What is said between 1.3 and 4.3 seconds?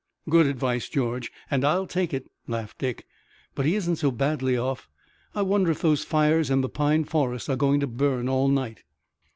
and I'll take it," laughed Dick. "But he isn't so